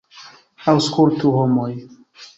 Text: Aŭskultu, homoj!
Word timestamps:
Aŭskultu, 0.73 1.35
homoj! 1.37 1.71